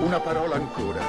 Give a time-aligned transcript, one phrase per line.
[0.00, 1.02] Una parola ancora.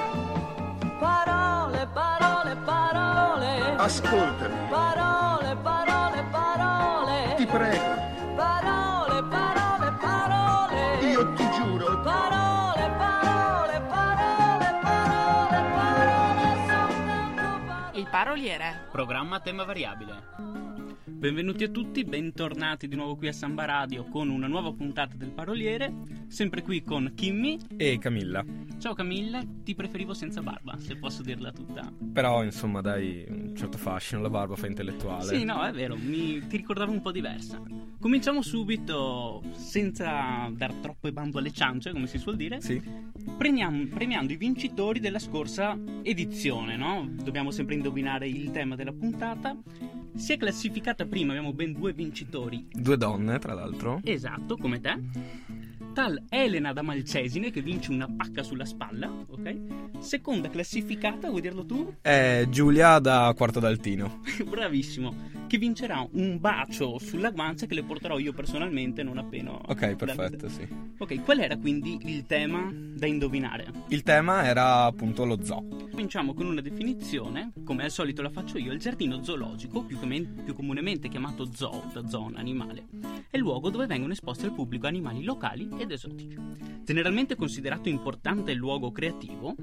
[0.99, 3.75] Parole, parole, parole.
[3.77, 4.53] Ascoltami.
[4.69, 7.33] Parole, parole, parole.
[7.37, 7.95] Ti prego.
[8.35, 11.09] Parole, parole, parole.
[11.09, 12.01] Io ti giuro.
[12.01, 17.99] Parole, parole, parole, parole, parole, soltanto parole.
[17.99, 18.87] Il paroliere.
[18.91, 20.60] Programma a tema variabile.
[21.21, 25.29] Benvenuti a tutti, bentornati di nuovo qui a Samba Radio con una nuova puntata del
[25.29, 25.93] Paroliere,
[26.25, 27.59] sempre qui con Kimmy.
[27.77, 28.43] E Camilla.
[28.79, 31.93] Ciao Camilla, ti preferivo senza barba, se posso dirla tutta.
[32.11, 35.37] Però, insomma, dai, un certo fascino, la barba fa intellettuale.
[35.37, 37.61] Sì, no, è vero, mi, ti ricordavo un po' diversa.
[37.99, 42.81] Cominciamo subito, senza dar troppe bambo alle ciance, come si suol dire, Sì?
[43.37, 47.07] premiam- premiando i vincitori della scorsa edizione, no?
[47.11, 49.55] Dobbiamo sempre indovinare il tema della puntata.
[50.15, 53.99] Si è classificata prima, abbiamo ben due vincitori Due donne, tra l'altro.
[54.03, 54.99] Esatto, come te.
[55.93, 59.99] Tal Elena da Malcesine che vince una pacca sulla spalla, ok?
[59.99, 61.95] Seconda classificata, vuoi dirlo tu?
[62.01, 64.21] È Giulia da Quarto d'Altino.
[64.47, 65.29] Bravissimo.
[65.47, 69.51] Che vincerà un bacio sulla guancia che le porterò io personalmente non appena.
[69.51, 70.65] Ok, perfetto, sì.
[70.97, 73.65] Ok, qual era quindi il tema da indovinare?
[73.87, 75.65] Il tema era appunto lo zoo.
[75.89, 80.21] Cominciamo con una definizione, come al solito la faccio io, il giardino zoologico, più, come-
[80.21, 82.85] più comunemente chiamato zoo, da zona animale,
[83.31, 86.37] è il luogo dove vengono esposti al pubblico animali locali ed esotici.
[86.83, 89.55] Generalmente considerato importante il luogo creativo,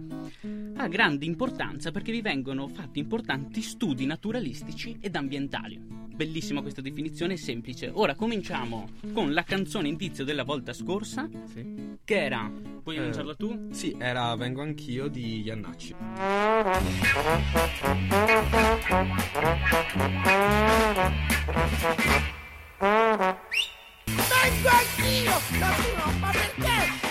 [0.75, 6.08] ha grande importanza perché vi vengono fatti importanti studi naturalistici ed ambientali.
[6.19, 7.93] Bellissima questa definizione, semplice.
[7.95, 11.97] Ora cominciamo con la canzone indizio della volta scorsa, Sì?
[12.05, 12.51] che era...
[12.83, 13.69] Puoi Eh, annunciarla tu?
[13.71, 15.95] Sì, era Vengo anch'io di Iannacci.
[23.39, 25.33] Vengo anch'io!
[25.59, 26.53] No, tu no, ma perché?
[27.01, 27.08] Perché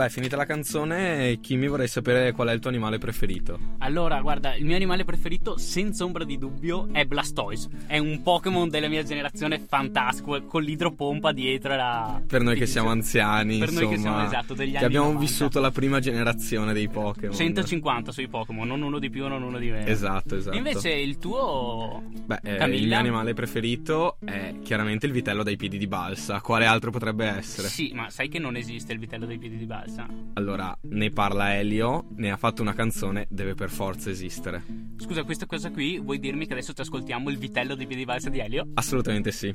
[0.00, 3.58] Beh, finita la canzone, Kimmy vorrei sapere qual è il tuo animale preferito.
[3.80, 7.68] Allora, guarda, il mio animale preferito, senza ombra di dubbio, è Blastoise.
[7.86, 11.74] È un Pokémon della mia generazione fantastico, con l'idropompa dietro.
[11.74, 12.18] Era...
[12.26, 15.06] Per noi che siamo anziani, Per noi insomma, che siamo, esatto, degli che anni abbiamo
[15.08, 15.26] 90.
[15.26, 17.36] vissuto la prima generazione dei Pokémon.
[17.36, 19.86] 150 sui Pokémon, non uno di più, non uno di meno.
[19.86, 20.56] Esatto, esatto.
[20.56, 22.02] Invece il tuo...
[22.24, 26.40] Beh, eh, il mio animale preferito è chiaramente il vitello dai piedi di balsa.
[26.40, 27.68] Quale altro potrebbe essere?
[27.68, 29.88] Sì, ma sai che non esiste il vitello dei piedi di balsa?
[30.34, 34.62] Allora, ne parla Elio, ne ha fatto una canzone, deve per forza esistere.
[34.96, 38.06] Scusa, questa cosa qui, vuoi dirmi che adesso ci ascoltiamo il vitello dei piedi di
[38.06, 38.68] balsa di Elio?
[38.74, 39.54] Assolutamente sì.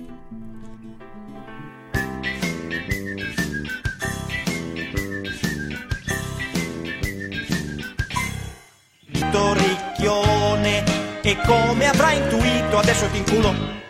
[9.95, 10.83] ricchione
[11.21, 13.84] e come avrai intuito adesso ti inculo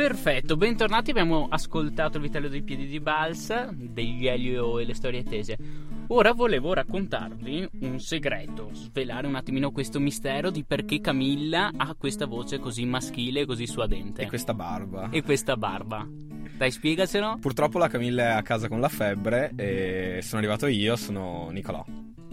[0.00, 1.10] Perfetto, bentornati.
[1.10, 5.58] Abbiamo ascoltato il vitello dei piedi di balsa, degli Elio e le storie tese.
[6.06, 12.24] Ora volevo raccontarvi un segreto, svelare un attimino questo mistero di perché Camilla ha questa
[12.24, 14.22] voce così maschile e così suadente.
[14.22, 15.10] E questa barba.
[15.10, 16.08] E questa barba.
[16.56, 17.36] Dai, spiegacelo.
[17.38, 21.84] Purtroppo la Camilla è a casa con la febbre e sono arrivato io, sono Nicolò.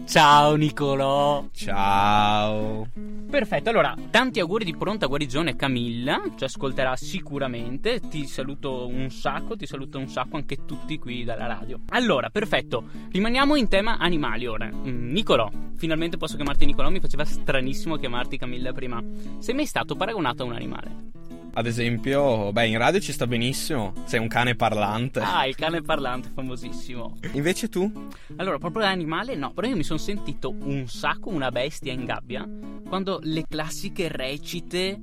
[0.08, 1.48] Ciao Nicolò.
[1.52, 2.86] Ciao.
[3.28, 9.54] Perfetto, allora, tanti auguri di pronta guarigione Camilla, ci ascolterà sicuramente, ti saluto un sacco,
[9.54, 11.80] ti saluto un sacco anche tutti qui dalla radio.
[11.90, 14.70] Allora, perfetto, rimaniamo in tema animali ora.
[14.72, 19.04] Mm, Nicolò, finalmente posso chiamarti Nicolò, mi faceva stranissimo chiamarti Camilla prima.
[19.40, 21.17] Sei mai stato paragonato a un animale?
[21.58, 23.92] Ad esempio, beh, in radio ci sta benissimo.
[24.04, 25.18] Sei un cane parlante.
[25.18, 27.16] Ah, il cane parlante, famosissimo.
[27.32, 27.90] Invece tu?
[28.36, 32.48] Allora, proprio l'animale no, però io mi sono sentito un sacco una bestia in gabbia
[32.88, 35.00] quando le classiche recite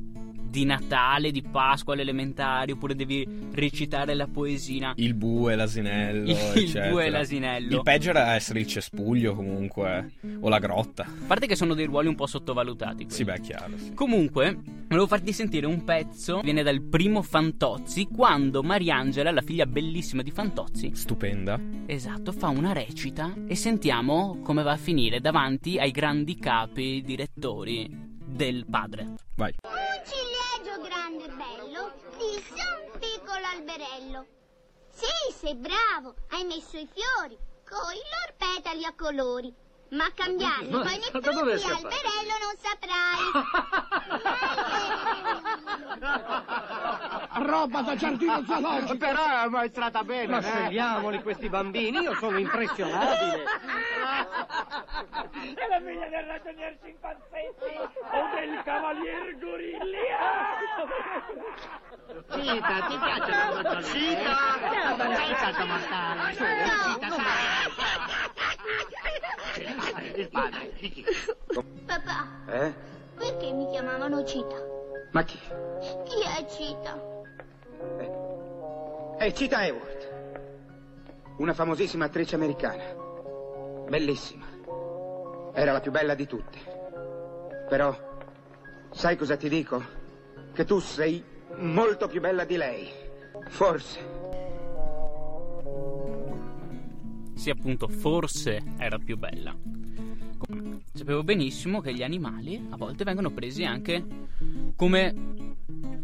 [0.55, 4.93] di Natale, di Pasqua alle elementari, oppure devi recitare la poesina.
[4.95, 6.89] Il bue, l'asinello, Il eccetera.
[6.91, 7.75] bue e l'asinello.
[7.75, 11.03] Il peggio era essere il cespuglio comunque, o la grotta.
[11.03, 13.03] A parte che sono dei ruoli un po' sottovalutati.
[13.03, 13.11] quelli.
[13.11, 13.93] Sì, beh, chiaro, sì.
[13.93, 14.57] Comunque,
[14.87, 20.31] volevo farti sentire un pezzo, viene dal primo Fantozzi, quando Mariangela, la figlia bellissima di
[20.31, 21.59] Fantozzi, Stupenda.
[21.85, 28.13] esatto, fa una recita e sentiamo come va a finire davanti ai grandi capi direttori
[28.35, 29.13] del padre.
[29.35, 29.55] Vai.
[29.63, 34.25] Un ciliegio grande e bello disse a un piccolo alberello.
[34.91, 39.53] Sì, sei bravo, hai messo i fiori, coi loro petali a colori.
[39.91, 43.23] Ma cambiarli poi nei frutti alberello non saprai.
[47.45, 48.97] Roba da giardino zoologico!
[48.97, 50.41] Però è maestrata bene, Ma eh?
[50.41, 53.43] svegliamoli questi bambini, io sono impressionabile.
[54.95, 60.17] È la figlia del ragionier Cinquanzetti o del cavalier Gorillia!
[62.31, 63.81] Cita, ti piace la brocciolina?
[63.81, 65.15] Cita!
[65.15, 66.33] Sei stato mortale.
[66.33, 66.43] Su,
[66.93, 67.33] Cita, sai.
[70.15, 71.05] Il padre, di chi?
[71.85, 72.73] Papà, Eh?
[73.17, 74.55] perché mi chiamavano Cita?
[75.11, 75.37] Ma chi?
[76.05, 76.97] Chi è Cita?
[79.17, 80.13] È Cita Hayward.
[81.37, 82.83] Una famosissima attrice americana.
[83.89, 84.53] Bellissima.
[85.57, 86.57] Era la più bella di tutte.
[87.69, 87.97] Però,
[88.91, 89.81] sai cosa ti dico?
[90.53, 91.23] Che tu sei
[91.55, 92.89] molto più bella di lei.
[93.47, 93.99] Forse.
[97.35, 99.55] Sì, appunto, forse era più bella.
[100.93, 104.03] Sapevo benissimo che gli animali a volte vengono presi anche
[104.75, 105.13] come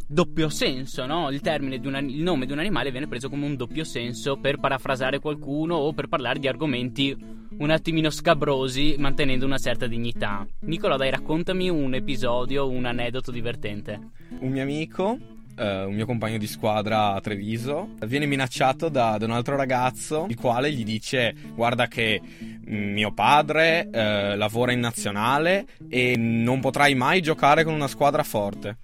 [0.08, 1.30] doppio senso, no?
[1.30, 3.84] Il termine di un an- il nome di un animale viene preso come un doppio
[3.84, 9.86] senso per parafrasare qualcuno o per parlare di argomenti un attimino scabrosi, mantenendo una certa
[9.86, 10.46] dignità.
[10.62, 14.00] Nicola, dai, raccontami un episodio, un aneddoto divertente.
[14.40, 15.16] Un mio amico,
[15.56, 20.26] eh, un mio compagno di squadra a Treviso, viene minacciato da, da un altro ragazzo,
[20.28, 26.62] il quale gli dice: Guarda, che mm, mio padre eh, lavora in nazionale e non
[26.62, 28.78] potrai mai giocare con una squadra forte.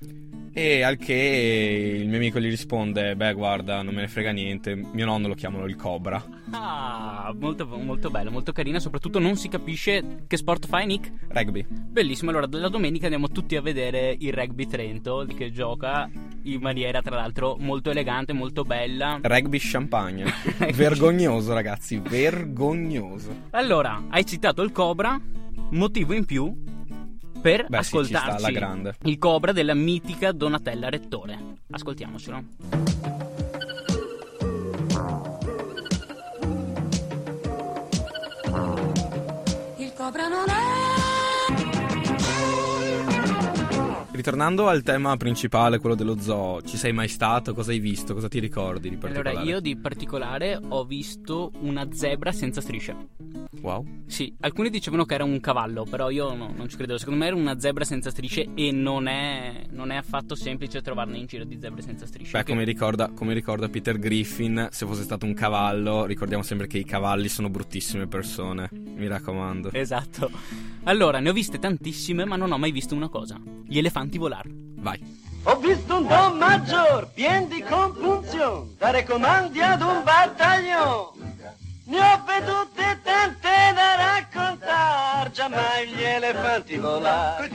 [0.58, 4.74] E al che il mio amico gli risponde: Beh, guarda, non me ne frega niente.
[4.74, 6.20] Mio nonno lo chiamano il Cobra.
[6.50, 8.80] Ah, molto, molto bello, molto carina.
[8.80, 11.12] Soprattutto non si capisce che sport fai, Nick.
[11.28, 11.64] Rugby.
[11.70, 16.10] Bellissimo, allora la domenica andiamo tutti a vedere il Rugby Trento che gioca
[16.42, 19.20] in maniera tra l'altro molto elegante, molto bella.
[19.22, 20.26] Rugby champagne.
[20.74, 23.44] vergognoso, ragazzi, vergognoso.
[23.52, 25.22] Allora, hai citato il Cobra,
[25.70, 26.66] motivo in più
[27.42, 28.96] per Beh, sì, ascoltarci grande.
[29.04, 31.38] il Cobra della mitica Donatella Rettore.
[31.72, 33.17] Ascoltiamocelo.
[44.18, 47.54] Ritornando al tema principale, quello dello zoo, ci sei mai stato?
[47.54, 48.16] Cosa hai visto?
[48.16, 49.36] Cosa ti ricordi di particolare?
[49.36, 52.96] Allora, io di particolare ho visto una zebra senza strisce.
[53.62, 53.86] Wow.
[54.08, 56.98] Sì, alcuni dicevano che era un cavallo, però io no- non ci credevo.
[56.98, 61.20] Secondo me era una zebra senza strisce e non è, non è affatto semplice trovarne
[61.20, 62.32] in giro di zebre senza strisce.
[62.32, 66.66] Beh, Che- come ricorda, come ricorda Peter Griffin, se fosse stato un cavallo, ricordiamo sempre
[66.66, 68.68] che i cavalli sono bruttissime persone.
[68.72, 69.72] Mi raccomando.
[69.74, 70.32] Esatto.
[70.88, 73.38] Allora, ne ho viste tantissime, ma non ho mai visto una cosa:
[73.68, 74.50] gli elefanti volare.
[74.78, 74.98] Vai.
[75.44, 81.36] Ho visto un Don Maggior, pien di compunzione, dare comandi ad un battaglione.
[81.88, 87.50] Ne ho vedute tante da raccontar, giammai gli elefanti volare.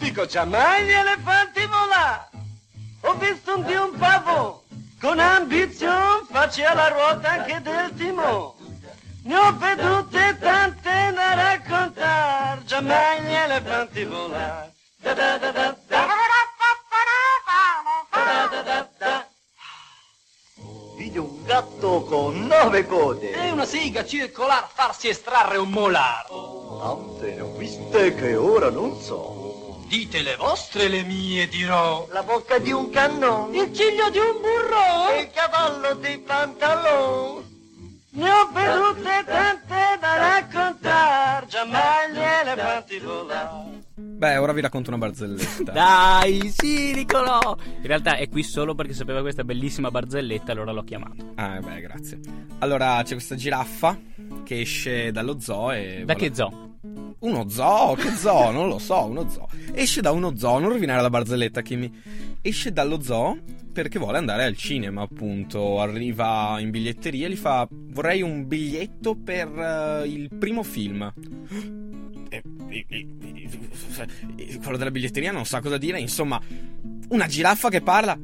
[0.00, 2.28] Dico giammai gli elefanti volare.
[3.02, 4.64] Ho visto un di un pavo,
[5.00, 8.56] con ambizione, faccia la ruota anche del timone.
[9.22, 9.97] Ne ho vedute
[13.58, 14.72] elefanti volare.
[15.00, 16.06] Da da da da da.
[20.96, 23.30] Vidi un gatto con nove code.
[23.32, 26.78] E una siga circolare farsi estrarre un molaro.
[26.80, 29.84] Tante ne ho viste che ora non so.
[29.86, 32.06] Dite le vostre, le mie dirò.
[32.10, 33.56] La bocca di un cannone.
[33.56, 35.08] Il ciglio di un burro.
[35.10, 37.46] E il cavallo dei pantaloni.
[38.10, 39.67] Ne ho vedute tante
[40.98, 43.76] raccontar, giammai gli elefanti volare.
[43.94, 45.72] Beh, ora vi racconto una barzelletta.
[45.72, 47.56] Dai, sì, Nicolò!
[47.80, 51.32] In realtà è qui solo perché sapeva questa bellissima barzelletta, allora l'ho chiamato.
[51.36, 52.18] Ah, beh, grazie.
[52.58, 53.96] Allora, c'è questa giraffa
[54.44, 56.02] che esce dallo zoo e...
[56.04, 56.67] Da vuole- che zoo?
[57.20, 57.94] Uno zoo?
[57.94, 58.50] Che zoo?
[58.50, 59.48] Non lo so, uno zoo.
[59.72, 61.92] Esce da uno zoo, non rovinare la barzelletta, Kimi.
[62.40, 63.38] Esce dallo zoo
[63.72, 65.80] perché vuole andare al cinema, appunto.
[65.80, 71.12] Arriva in biglietteria e gli fa: Vorrei un biglietto per eh, il primo film.
[72.30, 73.06] E- e- e-
[74.36, 75.98] e- quello della biglietteria non sa cosa dire.
[75.98, 76.40] Insomma,
[77.08, 78.16] una giraffa che parla.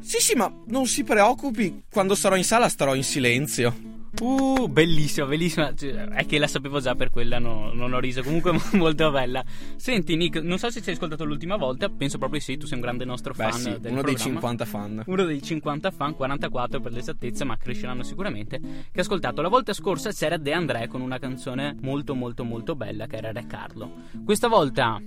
[0.00, 1.84] Sì, sì, ma non si preoccupi.
[1.90, 3.94] Quando sarò in sala starò in silenzio.
[4.20, 5.74] Uh, bellissima, bellissima.
[5.74, 8.22] Cioè, È che la sapevo già per quella, no- non ho riso.
[8.22, 9.44] Comunque molto bella.
[9.76, 11.88] Senti, Nick, non so se ci hai ascoltato l'ultima volta.
[11.88, 14.16] Penso proprio di sì, tu sei un grande nostro Beh, fan sì, uno dei programma.
[14.16, 15.02] 50 fan.
[15.06, 18.58] Uno dei 50 fan, 44 per l'esattezza, ma cresceranno sicuramente.
[18.58, 22.74] Che ha ascoltato la volta scorsa c'era De André con una canzone molto, molto, molto
[22.74, 23.90] bella che era Re Carlo.
[24.24, 25.00] Questa volta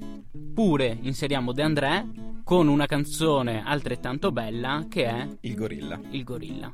[0.54, 2.06] pure inseriamo De André
[2.44, 6.00] con una canzone altrettanto bella che è Il gorilla.
[6.12, 6.74] Il gorilla.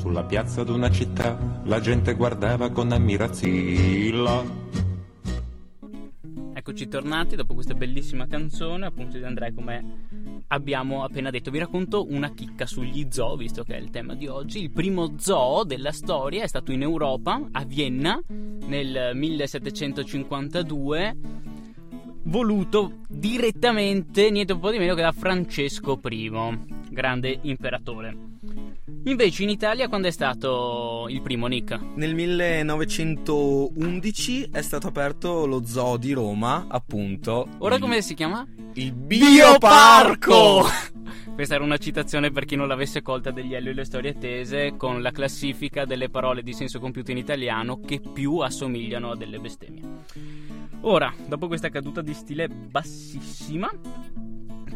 [0.00, 4.68] Sulla piazza d'una città la gente guardava con ammirazione.
[6.54, 11.50] Eccoci tornati dopo questa bellissima canzone, appunto di Andrea come abbiamo appena detto.
[11.50, 14.62] Vi racconto una chicca sugli zoo, visto che è il tema di oggi.
[14.62, 21.16] Il primo zoo della storia è stato in Europa, a Vienna, nel 1752
[22.22, 26.30] voluto direttamente niente po' di meno che da Francesco I,
[26.88, 28.28] grande imperatore.
[29.04, 31.78] Invece in Italia quando è stato il primo Nick?
[31.94, 37.48] Nel 1911 è stato aperto lo zoo di Roma, appunto.
[37.58, 38.46] Ora il- come si chiama?
[38.74, 40.64] Il Bioparco!
[41.34, 44.74] Questa era una citazione per chi non l'avesse colta degli Elio e le storie attese
[44.76, 49.38] con la classifica delle parole di senso compiuto in italiano che più assomigliano a delle
[49.38, 49.82] bestemmie.
[50.82, 53.70] Ora, dopo questa caduta di stile bassissima,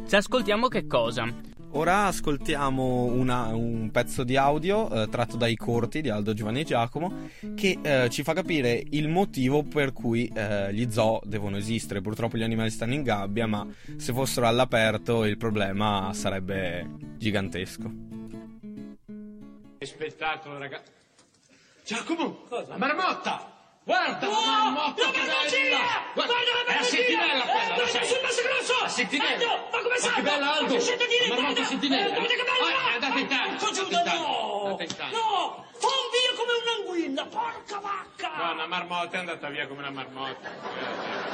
[0.08, 1.28] ci ascoltiamo che cosa?
[1.76, 6.64] Ora ascoltiamo una- un pezzo di audio eh, tratto dai corti di Aldo Giovanni e
[6.64, 12.00] Giacomo che eh, ci fa capire il motivo per cui eh, gli zoo devono esistere.
[12.00, 13.66] Purtroppo gli animali stanno in gabbia, ma
[13.96, 16.88] se fossero all'aperto il problema sarebbe
[17.18, 17.90] gigantesco.
[19.78, 20.92] Che spettacolo, ragazzi.
[21.84, 23.53] Giacomo, la marmotta!
[23.84, 25.76] Guarda, la marmotta la marmoncina!
[25.76, 26.02] bella!
[26.14, 28.06] Guarda la È la sentinella quella, lo Guarda sai?
[28.06, 28.74] sul masso grosso!
[28.80, 29.32] La sentinella!
[29.34, 30.74] Aldo, ma come Ma che bella, Aldo!
[30.74, 31.64] Ma dire, La marmotta guarda!
[31.64, 32.04] sentinella!
[32.04, 32.64] Eh, guarda che bella!
[32.64, 33.50] Ah, è andata in in cane,
[34.16, 34.64] no!
[34.64, 35.12] andata in cane.
[35.12, 35.66] No!
[35.76, 38.32] Fa un via come un'anguilla, porca vacca!
[38.36, 40.48] No, una marmotta è andata via come una marmotta.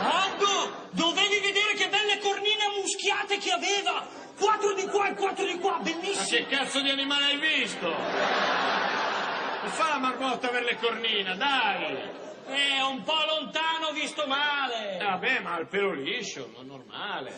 [0.00, 4.04] Aldo, dovevi vedere che belle cornine muschiate che aveva!
[4.36, 6.46] Quattro di qua e quattro di qua, Ma bellissime!
[6.46, 7.86] che cazzo di animale hai visto?
[7.86, 12.28] Non fa la marmotta per le cornine, dai!
[12.52, 14.98] Eh, un po' lontano, visto male!
[15.00, 17.32] Vabbè, ma il pelo liscio, ma normale.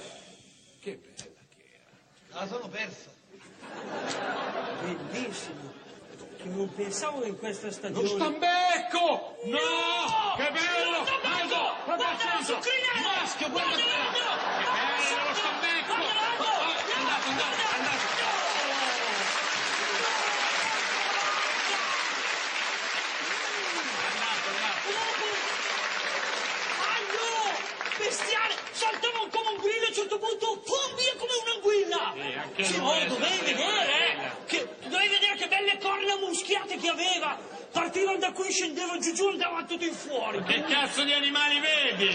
[0.81, 2.41] Che bella che era.
[2.41, 3.11] La sono persa.
[4.81, 5.73] Bellissimo.
[6.37, 8.03] Che non pensavo in questa stagione.
[8.03, 9.37] Lo stambecco!
[9.45, 10.35] No!
[10.37, 11.05] Che bello!
[11.23, 11.75] Aldo!
[11.85, 12.59] Guarda il centro!
[13.03, 13.81] Maschio, guarda qua!
[14.59, 14.65] Che
[15.13, 15.93] bello lo stambecco!
[15.93, 18.01] Oh, è andato, è andato, è andato!
[26.93, 27.29] Aldo!
[27.99, 28.55] Bestiale!
[28.73, 32.13] Saltava come un grillo a un certo punto, pum, via come un'anguilla!
[32.15, 34.33] Sì, anche Sì, lui oh, è dovevi stato vedere, bello.
[34.33, 34.45] eh!
[34.47, 37.39] Che, dovevi vedere che belle corna muschiate che aveva!
[37.71, 40.43] Partivano da qui, scendevano giù giù, andavano tutti in fuori!
[40.43, 42.09] Che cazzo di animali vedi?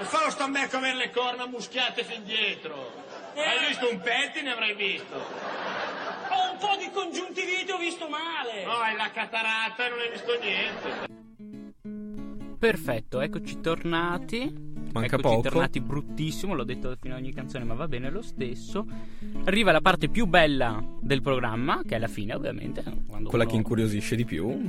[0.00, 3.04] E fa lo stambecco avere le corna muschiate fin dietro.
[3.34, 5.14] Hai visto un pettine avrai visto.
[5.14, 8.64] Ho un po' di congiuntivite, ho visto male!
[8.64, 11.06] No, hai la cataratta e non hai visto niente.
[12.58, 14.67] Perfetto, eccoci tornati.
[14.92, 15.48] Manca eccoci poco.
[15.48, 18.86] tornati bruttissimo, l'ho detto fino a ogni canzone, ma va bene lo stesso.
[19.44, 22.82] Arriva la parte più bella del programma, che è la fine, ovviamente.
[22.82, 24.68] Quella uno- che incuriosisce di più.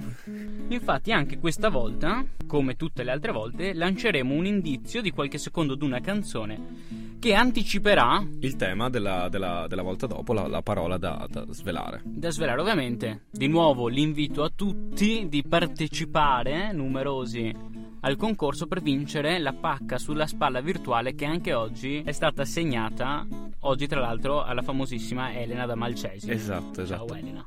[0.67, 5.75] Infatti, anche questa volta, come tutte le altre volte, lanceremo un indizio di qualche secondo
[5.75, 10.97] di una canzone che anticiperà Il tema della, della- della volta dopo, la, la parola
[10.97, 12.01] da, da svelare.
[12.05, 13.23] da svelare ovviamente.
[13.31, 17.53] Di nuovo l'invito a tutti di partecipare, numerosi,
[18.01, 23.25] al concorso per vincere la pacca sulla spalla virtuale che anche oggi è stata assegnata,
[23.61, 26.29] oggi tra l'altro, alla famosissima Elena da Malcesi.
[26.31, 27.07] Esatto, esatto.
[27.07, 27.45] Ciao Elena.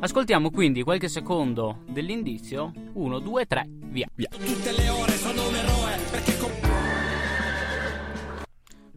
[0.00, 2.72] Ascoltiamo quindi qualche secondo dell'indizio.
[2.94, 4.08] 1, 2, 3, via.
[4.14, 4.28] Via.
[4.30, 6.50] Tutte le ore sono un eroe perché con...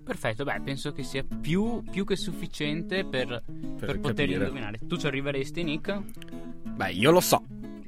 [0.03, 3.43] Perfetto, beh, penso che sia più, più che sufficiente per,
[3.79, 4.33] per poter capire.
[4.33, 4.79] indovinare.
[4.87, 5.99] Tu ci arriveresti, Nick?
[6.75, 7.43] Beh, io lo so.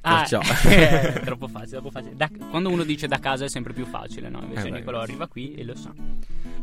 [0.08, 0.40] Ah, Perciò.
[0.70, 2.16] è troppo facile, troppo facile.
[2.16, 4.40] Da- quando uno dice da casa è sempre più facile, no?
[4.42, 5.92] Invece Eh Nicolò arriva qui e lo sa.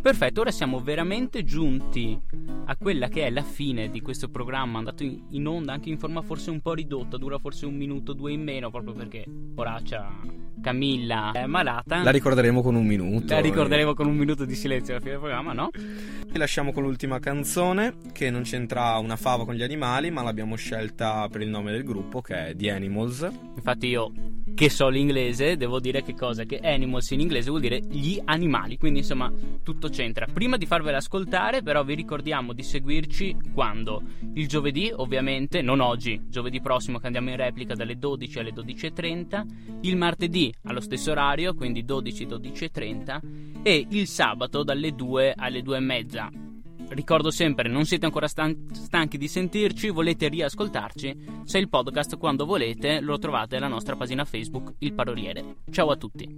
[0.05, 2.21] Perfetto, ora siamo veramente giunti
[2.67, 6.21] a quella che è la fine di questo programma andato in, onda anche in forma
[6.21, 10.13] forse un po' ridotta, dura forse un minuto, due in meno, proprio perché poraccia
[10.61, 12.03] Camilla è malata.
[12.03, 13.33] La ricorderemo con un minuto.
[13.33, 15.71] La ricorderemo con un minuto di silenzio alla fine del programma, no?
[15.73, 20.55] Vi lasciamo con l'ultima canzone che non c'entra una fava con gli animali, ma l'abbiamo
[20.57, 23.27] scelta per il nome del gruppo che è The Animals.
[23.57, 24.13] Infatti io
[24.55, 26.45] che so l'inglese devo dire che cosa?
[26.45, 29.31] Che animals in inglese vuol dire gli animali, quindi insomma
[29.63, 30.27] tutto c'entra.
[30.33, 34.03] Prima di farvela ascoltare però vi ricordiamo di seguirci quando?
[34.35, 39.45] Il giovedì ovviamente, non oggi, giovedì prossimo che andiamo in replica dalle 12 alle 12.30,
[39.83, 46.44] il martedì allo stesso orario, quindi 12-12.30 e il sabato dalle 2 alle 2.30.
[46.89, 51.43] Ricordo sempre, non siete ancora stan- stanchi di sentirci, volete riascoltarci?
[51.45, 55.57] Se il podcast quando volete lo trovate alla nostra pagina Facebook Il Paroliere.
[55.71, 56.29] Ciao a tutti.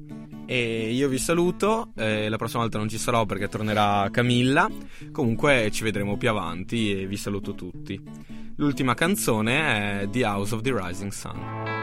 [0.47, 4.71] E io vi saluto, eh, la prossima volta non ci sarò perché tornerà Camilla,
[5.11, 8.01] comunque ci vedremo più avanti e vi saluto tutti.
[8.57, 11.76] L'ultima canzone è The House of the Rising Sun.